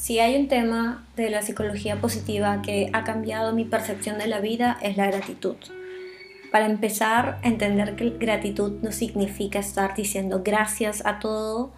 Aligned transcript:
Si 0.00 0.18
hay 0.18 0.34
un 0.40 0.48
tema 0.48 1.04
de 1.14 1.28
la 1.28 1.42
psicología 1.42 2.00
positiva 2.00 2.62
que 2.62 2.88
ha 2.94 3.04
cambiado 3.04 3.52
mi 3.52 3.66
percepción 3.66 4.16
de 4.16 4.28
la 4.28 4.40
vida 4.40 4.78
es 4.80 4.96
la 4.96 5.06
gratitud. 5.06 5.56
Para 6.50 6.64
empezar, 6.64 7.38
entender 7.42 7.96
que 7.96 8.08
gratitud 8.08 8.80
no 8.80 8.92
significa 8.92 9.58
estar 9.58 9.94
diciendo 9.94 10.40
gracias 10.42 11.04
a 11.04 11.18
todo 11.18 11.70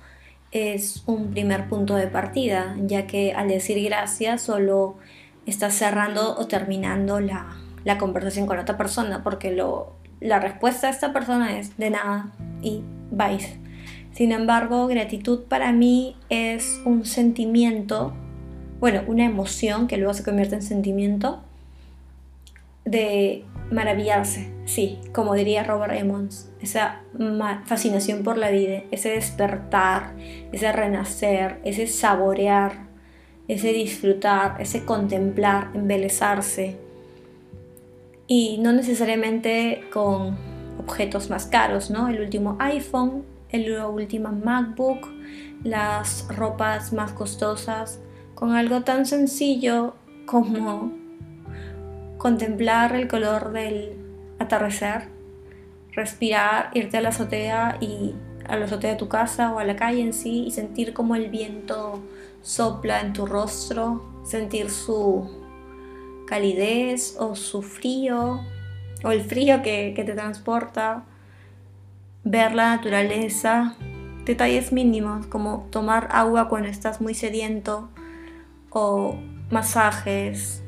es 0.52 1.02
un 1.06 1.32
primer 1.32 1.69
punto 1.69 1.96
de 1.96 2.06
partida, 2.06 2.77
ya 2.87 3.09
que 3.09 3.32
al 3.32 3.48
decir 3.48 3.82
gracias 3.84 4.43
solo 4.43 4.98
estás 5.45 5.75
cerrando 5.75 6.36
o 6.39 6.46
terminando 6.46 7.18
la, 7.18 7.57
la 7.82 7.98
conversación 7.98 8.46
con 8.46 8.61
otra 8.61 8.77
persona, 8.77 9.25
porque 9.25 9.50
lo, 9.50 9.96
la 10.20 10.39
respuesta 10.39 10.86
de 10.86 10.93
esta 10.93 11.12
persona 11.12 11.59
es 11.59 11.77
de 11.77 11.91
nada 11.91 12.30
y 12.62 12.82
vais. 13.10 13.59
Sin 14.12 14.33
embargo, 14.33 14.87
gratitud 14.87 15.45
para 15.45 15.73
mí 15.73 16.16
es 16.29 16.80
un 16.84 17.05
sentimiento, 17.07 18.12
bueno, 18.79 19.02
una 19.07 19.25
emoción 19.25 19.87
que 19.87 19.97
luego 19.97 20.12
se 20.15 20.23
convierte 20.23 20.57
en 20.57 20.62
sentimiento 20.62 21.43
de 22.85 23.45
maravillarse, 23.71 24.52
sí, 24.66 24.98
como 25.12 25.35
diría 25.35 25.65
Robert 25.65 25.95
Emmons, 25.95 26.51
esa 26.61 27.01
fascinación 27.65 28.23
por 28.23 28.37
la 28.37 28.51
vida, 28.51 28.83
ese 28.91 29.11
despertar, 29.11 30.15
ese 30.52 30.73
renacer, 30.73 31.60
ese 31.65 31.87
saborear, 31.87 32.87
ese 33.49 33.73
disfrutar, 33.73 34.60
ese 34.60 34.85
contemplar, 34.85 35.71
embelezarse. 35.74 36.77
Y 38.27 38.59
no 38.59 38.73
necesariamente 38.73 39.85
con 39.93 40.37
objetos 40.79 41.30
más 41.30 41.47
caros, 41.47 41.91
¿no? 41.91 42.09
El 42.09 42.21
último 42.21 42.57
iPhone, 42.60 43.24
la 43.58 43.88
última 43.88 44.30
MacBook, 44.30 45.08
las 45.64 46.26
ropas 46.28 46.92
más 46.92 47.12
costosas, 47.12 48.00
con 48.34 48.52
algo 48.52 48.82
tan 48.82 49.06
sencillo 49.06 49.95
como 50.26 50.92
contemplar 52.18 52.95
el 52.95 53.08
color 53.08 53.52
del 53.52 53.96
atardecer, 54.38 55.08
respirar, 55.92 56.70
irte 56.74 56.96
a 56.96 57.00
la 57.00 57.10
azotea 57.10 57.78
y 57.80 58.14
a 58.46 58.56
la 58.56 58.64
azotea 58.64 58.92
de 58.92 58.96
tu 58.96 59.08
casa 59.08 59.52
o 59.52 59.58
a 59.58 59.64
la 59.64 59.76
calle 59.76 60.00
en 60.00 60.12
sí 60.12 60.45
y 60.46 60.50
sentir 60.50 60.92
como 60.92 61.14
el 61.14 61.28
viento 61.30 62.02
sopla 62.42 63.00
en 63.00 63.12
tu 63.12 63.26
rostro, 63.26 64.03
sentir 64.25 64.70
su 64.70 65.28
calidez 66.26 67.16
o 67.19 67.36
su 67.36 67.62
frío 67.62 68.41
o 69.04 69.10
el 69.10 69.22
frío 69.22 69.62
que 69.62 69.92
te 69.94 70.14
transporta 70.14 71.04
ver 72.25 72.54
la 72.54 72.76
naturaleza, 72.76 73.76
detalles 74.25 74.72
mínimos 74.72 75.26
como 75.26 75.66
tomar 75.70 76.09
agua 76.12 76.48
cuando 76.48 76.69
estás 76.69 77.00
muy 77.00 77.14
sediento 77.14 77.88
o 78.70 79.16
masajes 79.50 80.62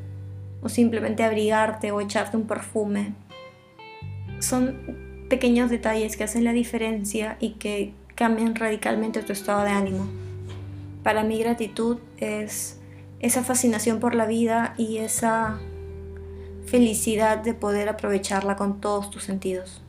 o 0.63 0.69
simplemente 0.69 1.23
abrigarte 1.23 1.93
o 1.93 2.01
echarte 2.01 2.37
un 2.37 2.47
perfume. 2.47 3.15
Son 4.41 5.27
pequeños 5.29 5.71
detalles 5.71 6.17
que 6.17 6.25
hacen 6.25 6.45
la 6.45 6.53
diferencia 6.53 7.37
y 7.41 7.51
que 7.51 7.93
cambian 8.15 8.55
radicalmente 8.55 9.23
tu 9.23 9.33
estado 9.33 9.65
de 9.65 9.71
ánimo. 9.71 10.07
Para 11.03 11.23
mí 11.23 11.39
gratitud 11.39 11.99
es 12.19 12.81
esa 13.21 13.43
fascinación 13.43 14.01
por 14.01 14.15
la 14.15 14.27
vida 14.27 14.75
y 14.77 14.99
esa 14.99 15.59
felicidad 16.67 17.39
de 17.39 17.55
poder 17.55 17.89
aprovecharla 17.89 18.57
con 18.57 18.81
todos 18.81 19.11
tus 19.11 19.23
sentidos. 19.23 19.84